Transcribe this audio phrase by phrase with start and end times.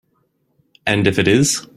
[0.87, 1.67] And if it is?